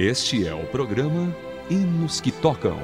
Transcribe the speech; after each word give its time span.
Este 0.00 0.46
é 0.46 0.54
o 0.54 0.64
programa 0.66 1.34
Hinos 1.68 2.20
que 2.20 2.30
Tocam. 2.30 2.78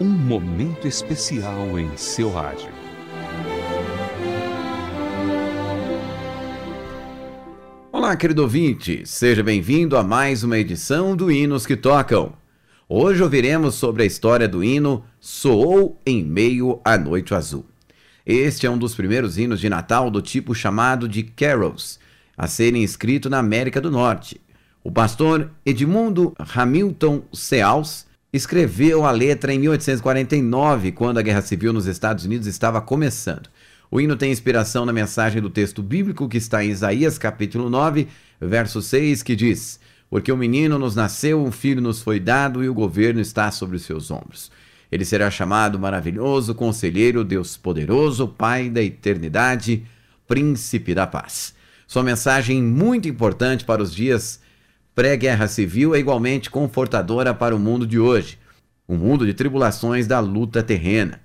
Um 0.00 0.08
momento 0.08 0.88
especial 0.88 1.78
em 1.78 1.96
seu 1.96 2.32
rádio. 2.32 2.68
Olá, 7.92 8.16
querido 8.16 8.42
ouvinte, 8.42 9.06
seja 9.06 9.40
bem-vindo 9.40 9.96
a 9.96 10.02
mais 10.02 10.42
uma 10.42 10.58
edição 10.58 11.14
do 11.14 11.30
Hinos 11.30 11.64
que 11.64 11.76
Tocam. 11.76 12.32
Hoje 12.88 13.22
ouviremos 13.22 13.76
sobre 13.76 14.02
a 14.02 14.06
história 14.06 14.48
do 14.48 14.64
hino 14.64 15.04
Soou 15.20 15.96
em 16.04 16.24
Meio 16.24 16.80
à 16.84 16.98
Noite 16.98 17.36
Azul. 17.36 17.64
Este 18.26 18.66
é 18.66 18.70
um 18.70 18.76
dos 18.76 18.96
primeiros 18.96 19.38
hinos 19.38 19.60
de 19.60 19.68
Natal 19.68 20.10
do 20.10 20.20
tipo 20.20 20.56
chamado 20.56 21.08
de 21.08 21.22
carols, 21.22 22.00
a 22.36 22.48
serem 22.48 22.82
escritos 22.82 23.30
na 23.30 23.38
América 23.38 23.80
do 23.80 23.92
Norte. 23.92 24.40
O 24.86 24.92
pastor 24.92 25.50
Edmundo 25.64 26.34
Hamilton 26.38 27.22
Seals 27.32 28.04
escreveu 28.30 29.06
a 29.06 29.10
letra 29.10 29.50
em 29.50 29.58
1849, 29.58 30.92
quando 30.92 31.16
a 31.16 31.22
Guerra 31.22 31.40
Civil 31.40 31.72
nos 31.72 31.86
Estados 31.86 32.26
Unidos 32.26 32.46
estava 32.46 32.82
começando. 32.82 33.48
O 33.90 33.98
hino 33.98 34.14
tem 34.14 34.30
inspiração 34.30 34.84
na 34.84 34.92
mensagem 34.92 35.40
do 35.40 35.48
texto 35.48 35.82
bíblico 35.82 36.28
que 36.28 36.36
está 36.36 36.62
em 36.62 36.68
Isaías 36.68 37.16
capítulo 37.16 37.70
9, 37.70 38.08
verso 38.38 38.82
6, 38.82 39.22
que 39.22 39.34
diz: 39.34 39.80
Porque 40.10 40.30
o 40.30 40.34
um 40.34 40.38
menino 40.38 40.78
nos 40.78 40.94
nasceu, 40.94 41.42
um 41.42 41.50
filho 41.50 41.80
nos 41.80 42.02
foi 42.02 42.20
dado 42.20 42.62
e 42.62 42.68
o 42.68 42.74
governo 42.74 43.22
está 43.22 43.50
sobre 43.50 43.76
os 43.76 43.84
seus 43.84 44.10
ombros. 44.10 44.52
Ele 44.92 45.06
será 45.06 45.30
chamado 45.30 45.78
maravilhoso, 45.78 46.54
conselheiro, 46.54 47.24
Deus 47.24 47.56
poderoso, 47.56 48.28
Pai 48.28 48.68
da 48.68 48.82
eternidade, 48.82 49.82
príncipe 50.28 50.94
da 50.94 51.06
paz. 51.06 51.54
Sua 51.86 52.02
mensagem 52.02 52.62
muito 52.62 53.08
importante 53.08 53.64
para 53.64 53.82
os 53.82 53.94
dias 53.94 54.43
pré-guerra 54.94 55.48
civil 55.48 55.94
é 55.94 55.98
igualmente 55.98 56.48
confortadora 56.48 57.34
para 57.34 57.54
o 57.54 57.58
mundo 57.58 57.86
de 57.86 57.98
hoje, 57.98 58.38
o 58.86 58.94
mundo 58.94 59.26
de 59.26 59.34
tribulações 59.34 60.06
da 60.06 60.20
luta 60.20 60.62
terrena. 60.62 61.20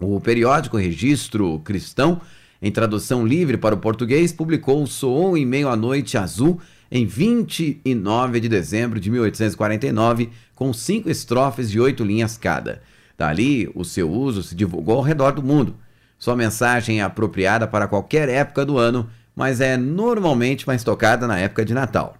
O 0.00 0.20
periódico 0.20 0.76
Registro 0.76 1.60
Cristão, 1.60 2.20
em 2.60 2.72
tradução 2.72 3.24
livre 3.24 3.56
para 3.56 3.74
o 3.74 3.78
português, 3.78 4.32
publicou 4.32 4.84
Soou 4.86 5.36
em 5.36 5.46
Meio 5.46 5.68
à 5.68 5.76
Noite 5.76 6.18
Azul 6.18 6.60
em 6.90 7.06
29 7.06 8.40
de 8.40 8.48
dezembro 8.48 8.98
de 8.98 9.10
1849, 9.10 10.30
com 10.54 10.72
cinco 10.72 11.08
estrofes 11.08 11.70
de 11.70 11.78
oito 11.78 12.02
linhas 12.02 12.36
cada. 12.36 12.82
Dali, 13.16 13.70
o 13.74 13.84
seu 13.84 14.10
uso 14.10 14.42
se 14.42 14.56
divulgou 14.56 14.96
ao 14.96 15.02
redor 15.02 15.32
do 15.32 15.42
mundo. 15.42 15.76
Sua 16.18 16.34
mensagem 16.34 17.00
é 17.00 17.02
apropriada 17.02 17.66
para 17.66 17.86
qualquer 17.86 18.28
época 18.28 18.64
do 18.64 18.76
ano, 18.76 19.08
mas 19.36 19.60
é 19.60 19.76
normalmente 19.76 20.66
mais 20.66 20.82
tocada 20.82 21.26
na 21.28 21.38
época 21.38 21.64
de 21.64 21.74
Natal. 21.74 22.17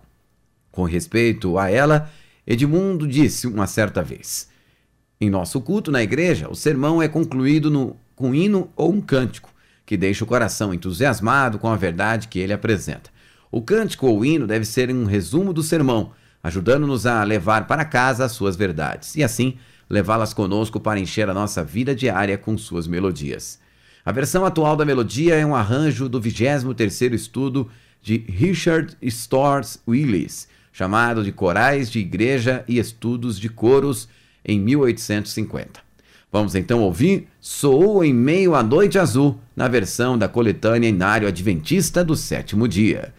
Com 0.79 0.84
respeito 0.84 1.59
a 1.59 1.69
ela, 1.69 2.09
Edmundo 2.47 3.05
disse 3.09 3.48
uma 3.48 3.67
certa 3.67 4.01
vez: 4.01 4.48
Em 5.20 5.29
nosso 5.29 5.61
culto 5.61 5.91
na 5.91 6.05
igreja, 6.05 6.48
o 6.48 6.55
sermão 6.55 7.03
é 7.03 7.09
concluído 7.09 7.69
no, 7.69 7.97
com 8.15 8.31
um 8.31 8.35
hino 8.35 8.70
ou 8.77 8.93
um 8.93 9.01
cântico, 9.01 9.53
que 9.85 9.97
deixa 9.97 10.23
o 10.23 10.27
coração 10.29 10.73
entusiasmado 10.73 11.59
com 11.59 11.67
a 11.67 11.75
verdade 11.75 12.29
que 12.29 12.39
ele 12.39 12.53
apresenta. 12.53 13.11
O 13.51 13.61
cântico 13.61 14.07
ou 14.07 14.25
hino 14.25 14.47
deve 14.47 14.65
ser 14.65 14.89
um 14.93 15.05
resumo 15.05 15.53
do 15.53 15.65
sermão, 15.65 16.12
ajudando-nos 16.45 17.07
a 17.07 17.25
levar 17.25 17.67
para 17.67 17.85
casa 17.85 18.25
as 18.25 18.31
suas 18.31 18.55
verdades 18.55 19.17
e 19.17 19.25
assim 19.25 19.59
levá-las 19.91 20.33
conosco 20.33 20.79
para 20.79 21.01
encher 21.01 21.29
a 21.29 21.35
nossa 21.35 21.65
vida 21.65 21.92
diária 21.92 22.39
com 22.39 22.57
suas 22.57 22.87
melodias. 22.87 23.59
A 24.05 24.13
versão 24.13 24.47
atual 24.47 24.77
da 24.77 24.85
melodia 24.85 25.35
é 25.35 25.45
um 25.45 25.57
arranjo 25.57 26.08
do 26.08 26.20
23º 26.20 27.14
estudo 27.14 27.69
de 28.01 28.19
Richard 28.29 28.97
Storrs 29.02 29.81
Willis, 29.89 30.47
chamado 30.78 31.24
de 31.24 31.33
Corais 31.33 31.90
de 31.90 31.98
Igreja 31.98 32.64
e 32.68 32.78
Estudos 32.78 33.40
de 33.40 33.48
Coros, 33.48 34.08
em 34.44 34.61
1850. 34.61 35.80
Vamos 36.30 36.55
então 36.55 36.83
ouvir 36.83 37.27
Soou 37.40 38.05
em 38.05 38.14
Meio 38.14 38.55
à 38.55 38.62
Noite 38.62 38.96
Azul, 38.96 39.40
na 39.56 39.66
versão 39.66 40.16
da 40.16 40.28
coletânea 40.28 40.89
Inário 40.89 41.27
Adventista 41.27 42.05
do 42.05 42.14
Sétimo 42.14 42.68
Dia. 42.68 43.12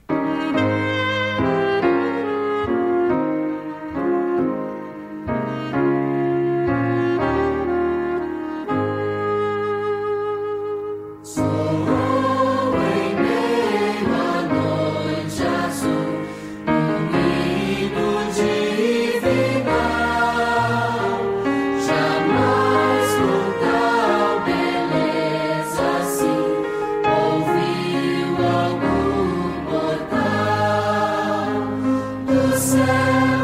E 32.89 33.38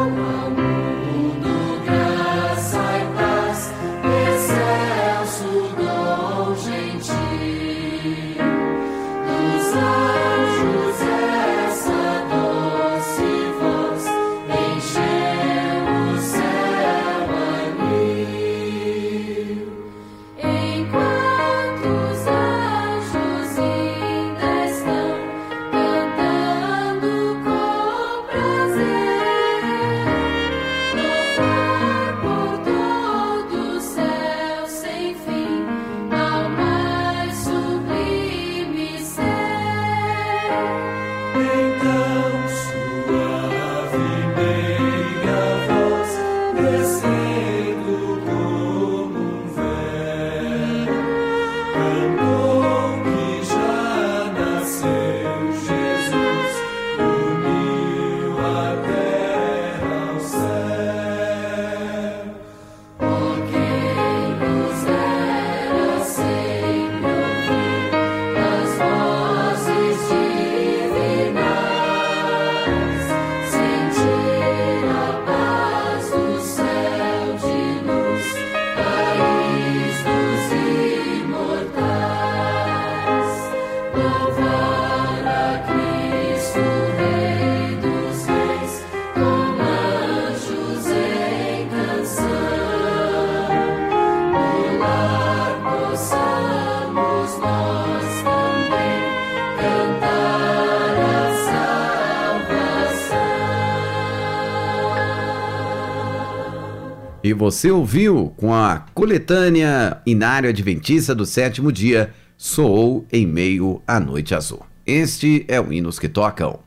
você 107.46 107.70
ouviu 107.70 108.34
com 108.36 108.52
a 108.52 108.86
coletânea 108.92 110.02
Inário 110.04 110.50
Adventista 110.50 111.14
do 111.14 111.24
sétimo 111.24 111.70
dia, 111.70 112.12
soou 112.36 113.06
em 113.12 113.24
meio 113.24 113.80
à 113.86 114.00
noite 114.00 114.34
azul. 114.34 114.66
Este 114.84 115.44
é 115.46 115.60
o 115.60 115.72
Hinos 115.72 115.96
que 115.96 116.08
Tocam. 116.08 116.58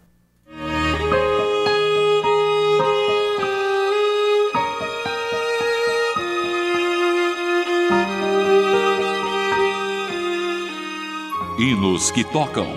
Hinos 11.60 12.10
que 12.10 12.24
tocam. 12.24 12.68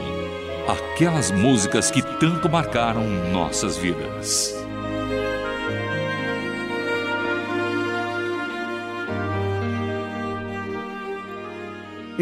Aquelas 0.66 1.30
músicas 1.30 1.88
que 1.88 2.02
tanto 2.18 2.50
marcaram 2.50 3.06
nossas 3.32 3.76
vidas. 3.78 4.60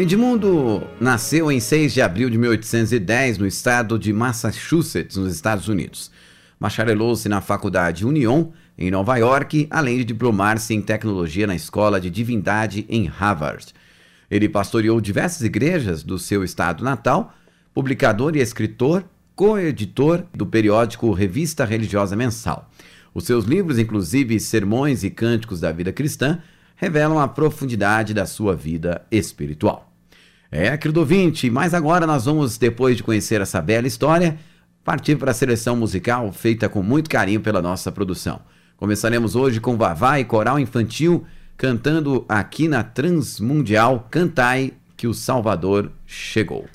Edmundo 0.01 0.81
nasceu 0.99 1.51
em 1.51 1.59
6 1.59 1.93
de 1.93 2.01
abril 2.01 2.27
de 2.27 2.35
1810 2.35 3.37
no 3.37 3.45
estado 3.45 3.99
de 3.99 4.11
Massachusetts, 4.11 5.15
nos 5.15 5.31
Estados 5.31 5.67
Unidos. 5.67 6.09
Bacharelou-se 6.59 7.29
na 7.29 7.39
Faculdade 7.39 8.03
Union, 8.03 8.47
em 8.75 8.89
Nova 8.89 9.15
York, 9.17 9.67
além 9.69 9.97
de 9.97 10.05
diplomar-se 10.05 10.73
em 10.73 10.81
tecnologia 10.81 11.45
na 11.45 11.53
Escola 11.53 12.01
de 12.01 12.09
Divindade 12.09 12.83
em 12.89 13.05
Harvard. 13.05 13.75
Ele 14.29 14.49
pastoreou 14.49 14.99
diversas 14.99 15.43
igrejas 15.43 16.01
do 16.01 16.17
seu 16.17 16.43
estado 16.43 16.83
natal, 16.83 17.35
publicador 17.71 18.35
e 18.35 18.39
escritor, 18.39 19.05
co-editor 19.35 20.23
do 20.33 20.47
periódico 20.47 21.13
Revista 21.13 21.63
Religiosa 21.63 22.15
Mensal. 22.15 22.71
Os 23.13 23.25
seus 23.25 23.45
livros, 23.45 23.77
inclusive 23.77 24.39
Sermões 24.39 25.03
e 25.03 25.11
Cânticos 25.11 25.59
da 25.59 25.71
Vida 25.71 25.93
Cristã, 25.93 26.39
revelam 26.75 27.19
a 27.19 27.27
profundidade 27.27 28.15
da 28.15 28.25
sua 28.25 28.55
vida 28.55 29.05
espiritual. 29.11 29.90
É, 30.51 30.75
querido 30.75 30.99
ouvinte, 30.99 31.49
mas 31.49 31.73
agora 31.73 32.05
nós 32.05 32.25
vamos, 32.25 32.57
depois 32.57 32.97
de 32.97 33.03
conhecer 33.03 33.39
essa 33.39 33.61
bela 33.61 33.87
história, 33.87 34.37
partir 34.83 35.15
para 35.15 35.31
a 35.31 35.33
seleção 35.33 35.77
musical 35.77 36.29
feita 36.33 36.67
com 36.67 36.83
muito 36.83 37.09
carinho 37.09 37.39
pela 37.39 37.61
nossa 37.61 37.89
produção. 37.89 38.41
Começaremos 38.75 39.33
hoje 39.33 39.61
com 39.61 39.77
Vavá 39.77 40.19
e 40.19 40.25
Coral 40.25 40.59
Infantil 40.59 41.25
cantando 41.55 42.25
aqui 42.27 42.67
na 42.67 42.83
Transmundial 42.83 44.07
Cantai 44.11 44.73
que 44.97 45.07
o 45.07 45.13
Salvador 45.13 45.89
chegou. 46.05 46.67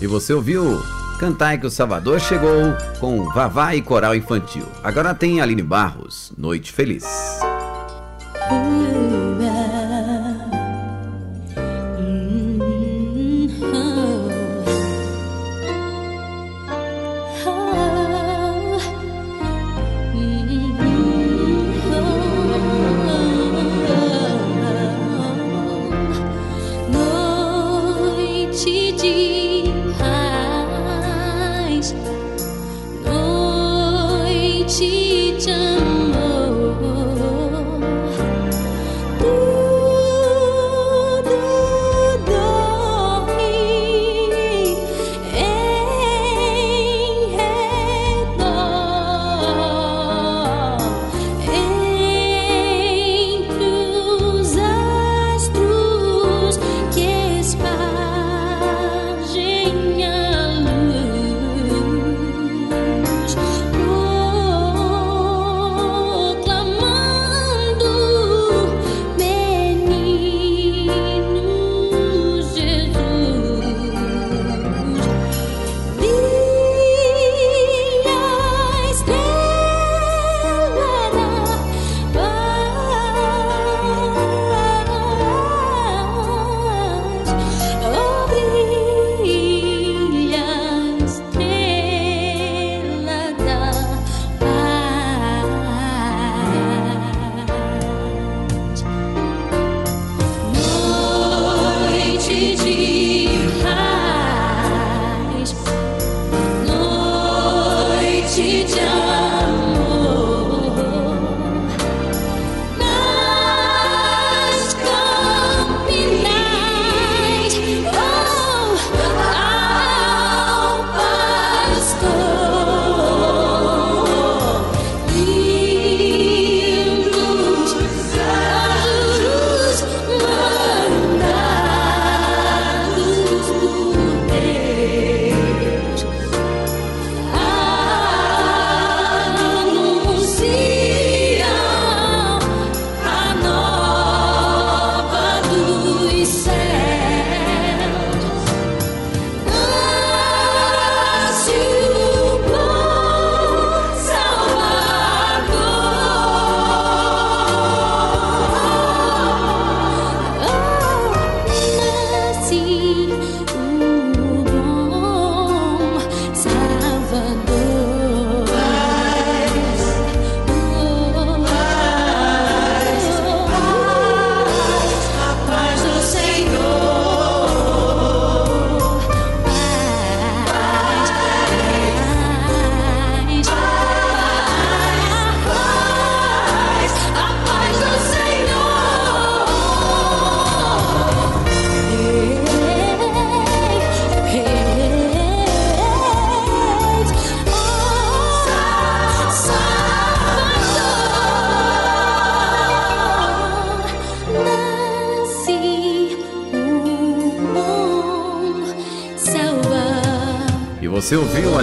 E 0.00 0.06
você 0.06 0.32
ouviu 0.32 0.82
Cantai 1.18 1.58
que 1.58 1.66
o 1.66 1.70
Salvador 1.70 2.18
chegou 2.18 2.74
com 2.98 3.30
Vavá 3.34 3.74
e 3.74 3.82
Coral 3.82 4.16
Infantil. 4.16 4.66
Agora 4.82 5.14
tem 5.14 5.42
Aline 5.42 5.62
Barros, 5.62 6.32
Noite 6.38 6.72
Feliz. 6.72 7.04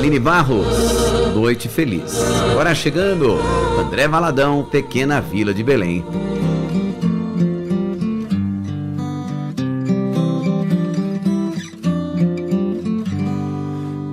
Aline 0.08 0.20
Barros, 0.22 0.66
Noite 1.36 1.68
Feliz. 1.68 2.18
Agora 2.50 2.74
chegando, 2.74 3.38
André 3.78 4.08
Valadão, 4.08 4.64
Pequena 4.64 5.20
Vila 5.20 5.54
de 5.54 5.62
Belém. 5.62 6.02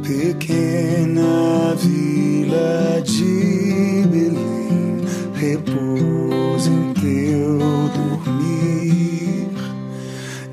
Pequena 0.02 1.76
Vila 1.76 3.00
de 3.04 4.04
Belém, 4.08 5.00
repousa 5.36 6.70
em 6.70 6.92
teu 6.94 7.58
dormir, 7.94 9.48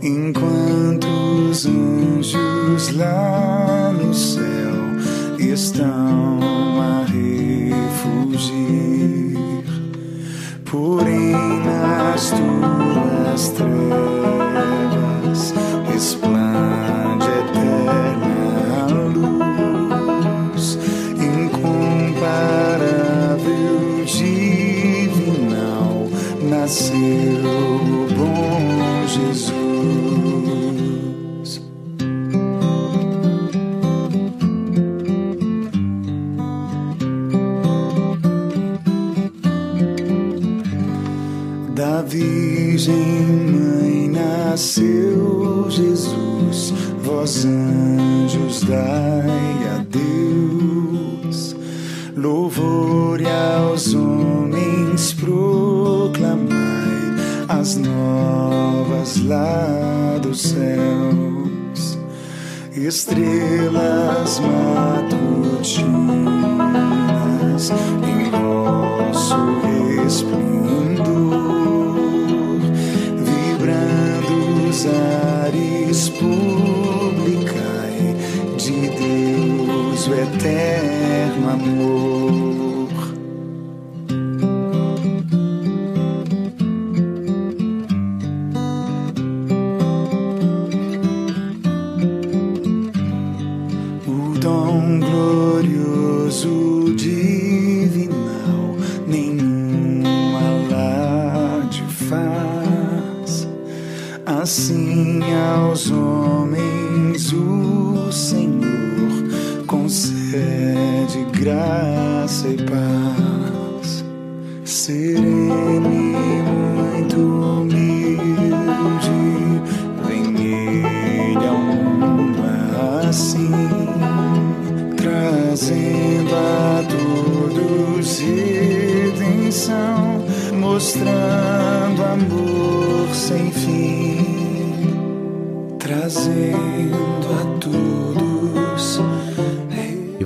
enquanto 0.04 1.08
os 1.50 1.66
anjos 1.66 2.96
lá 2.96 3.31
estrelas 62.92 64.42
matutinas 64.42 65.72
em 68.04 68.30
vosso 68.30 69.36
resplendor. 70.04 70.52
ares 75.46 76.10
publicai 76.10 77.96
de 78.58 78.90
Deus 78.90 80.08
o 80.08 80.14
eterno 80.14 81.50
amor. 81.50 82.81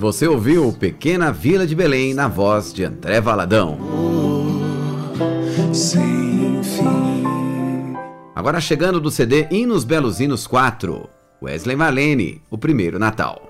Você 0.05 0.27
ouviu 0.27 0.71
Pequena 0.71 1.31
Vila 1.31 1.65
de 1.65 1.73
Belém 1.73 2.13
na 2.13 2.27
voz 2.27 2.71
de 2.71 2.83
André 2.83 3.19
Valadão. 3.19 3.79
Sem 5.73 6.61
fim. 6.61 7.95
Agora 8.35 8.61
chegando 8.61 8.99
do 9.01 9.09
CD 9.09 9.47
Hinos 9.49 9.83
Belos 9.83 10.19
Hinos 10.19 10.45
4, 10.45 11.09
Wesley 11.41 11.75
Marlene, 11.75 12.39
o 12.51 12.57
primeiro 12.57 12.99
Natal. 12.99 13.49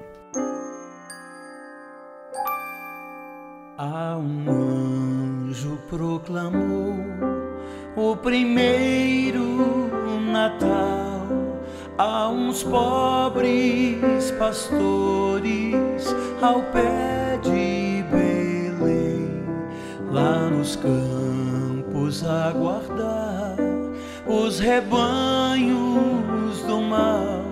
A 3.77 4.15
um 4.15 5.49
anjo 5.49 5.77
proclamou 5.89 6.95
o 7.97 8.15
primeiro 8.15 9.89
Natal 10.31 11.04
a 11.97 12.29
uns 12.29 12.63
pobres 12.63 14.31
pastores 14.37 16.13
ao 16.41 16.61
pé 16.63 17.39
de 17.41 18.03
Belém, 18.11 19.43
lá 20.11 20.49
nos 20.49 20.75
campos 20.75 22.25
aguardar 22.25 23.55
os 24.27 24.59
rebanhos 24.59 25.77
do 26.67 26.81
mal, 26.81 27.45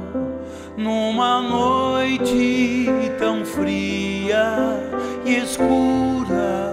numa 0.76 1.42
noite 1.42 2.88
tão 3.18 3.46
fria 3.46 4.58
e 5.26 5.38
escura. 5.38 6.73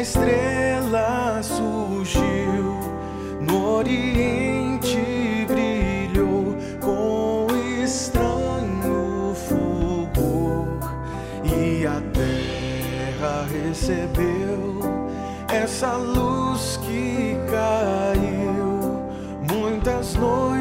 a 0.00 0.02
estrela 0.02 1.42
surgiu 1.42 2.78
no 3.38 3.74
Oriente, 3.76 4.96
brilhou 5.46 6.56
com 6.80 7.46
estranho 7.84 9.34
fulgor 9.34 10.78
e 11.44 11.86
a 11.86 12.00
terra 12.14 13.46
recebeu 13.52 14.80
essa 15.52 15.94
luz 15.96 16.78
que 16.78 17.36
caiu 17.50 19.04
muitas 19.52 20.14
noites. 20.14 20.59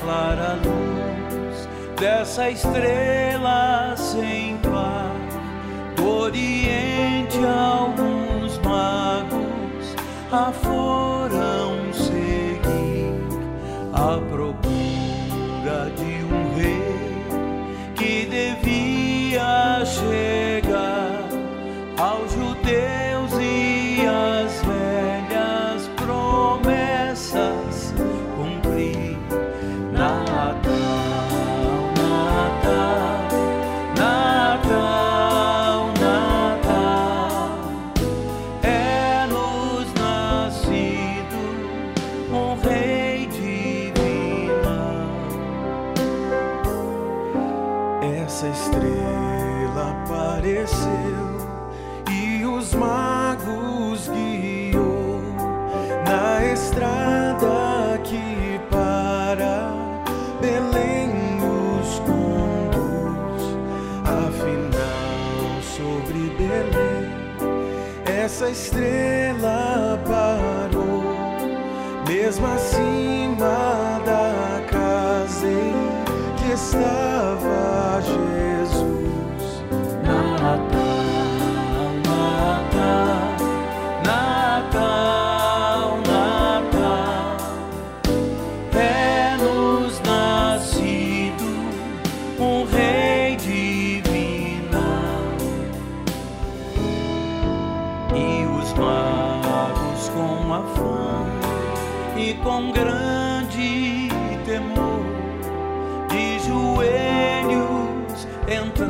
clara 0.00 0.58
luz 0.64 1.68
dessa 2.00 2.50
estrela 2.50 3.94
sem 3.96 4.56
par. 4.58 5.12
Do 5.96 6.08
Oriente, 6.22 7.38
alguns 7.44 8.58
magos, 8.58 9.94
a 10.32 10.52
força. 10.52 11.11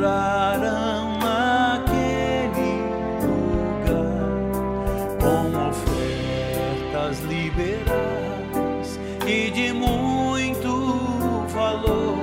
encontrarão 0.03 1.17
aquele 1.79 2.83
lugar 3.23 4.27
com 5.21 5.45
ofertas 5.69 7.19
liberais 7.21 8.99
e 9.25 9.49
de 9.51 9.71
muito 9.71 11.45
valor, 11.47 12.17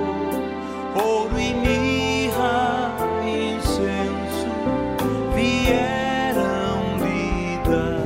ouro 0.95 1.39
e 1.39 1.53
mirra, 1.55 2.93
incenso 3.25 4.51
vieram 5.33 6.97
lhe 6.99 7.57
dar. 7.67 8.00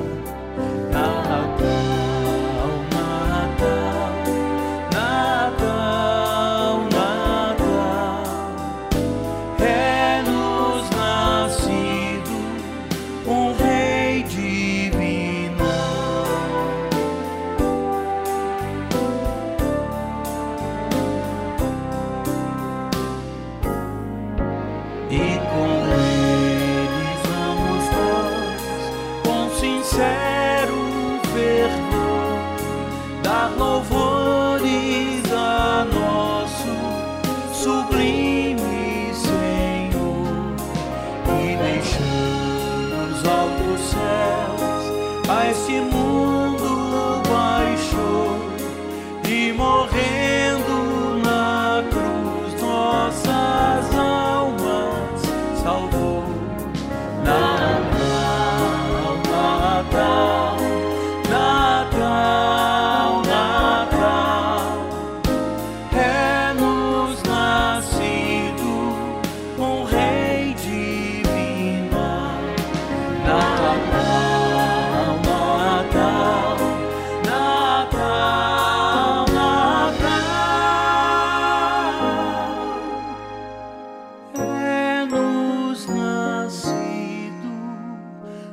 a 45.28 45.50
este 45.50 45.82
mundo. 45.82 46.15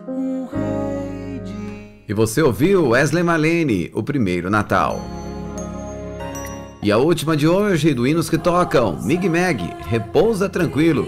um 0.08 0.46
rei 0.46 1.40
de... 1.40 2.04
E 2.08 2.14
você 2.14 2.42
ouviu 2.42 2.88
Wesley 2.88 3.22
Malene, 3.22 3.90
o 3.94 4.02
primeiro 4.02 4.50
Natal. 4.50 5.00
E 6.82 6.90
a 6.90 6.98
última 6.98 7.36
de 7.36 7.46
hoje 7.46 7.94
do 7.94 8.06
Hinos 8.06 8.28
que 8.28 8.36
Tocam, 8.36 9.00
Mig 9.02 9.28
Mag, 9.28 9.62
Repousa 9.86 10.48
Tranquilo. 10.48 11.06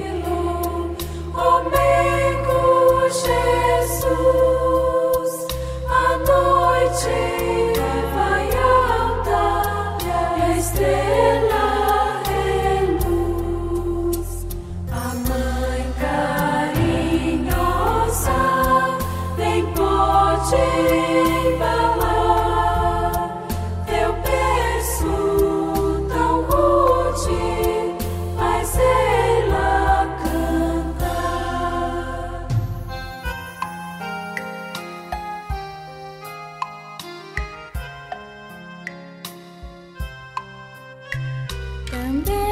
and 42.15 42.44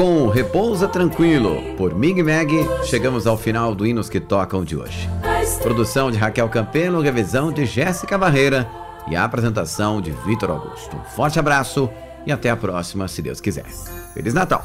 com 0.00 0.28
Repousa 0.28 0.88
Tranquilo, 0.88 1.74
por 1.76 1.94
Mig 1.94 2.22
Mag, 2.22 2.50
chegamos 2.84 3.26
ao 3.26 3.36
final 3.36 3.74
do 3.74 3.86
Hinos 3.86 4.08
que 4.08 4.18
Tocam 4.18 4.64
de 4.64 4.74
hoje. 4.74 5.06
Produção 5.62 6.10
de 6.10 6.16
Raquel 6.16 6.48
Campelo, 6.48 7.02
revisão 7.02 7.52
de 7.52 7.66
Jéssica 7.66 8.16
Barreira 8.16 8.66
e 9.10 9.14
a 9.14 9.22
apresentação 9.22 10.00
de 10.00 10.10
Vitor 10.24 10.52
Augusto. 10.52 10.96
Um 10.96 11.04
forte 11.04 11.38
abraço 11.38 11.90
e 12.24 12.32
até 12.32 12.48
a 12.48 12.56
próxima, 12.56 13.06
se 13.08 13.20
Deus 13.20 13.42
quiser. 13.42 13.66
Feliz 14.14 14.32
Natal! 14.32 14.64